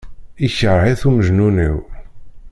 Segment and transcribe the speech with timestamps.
[0.45, 1.77] Ikṛeh-it umejnun-iw.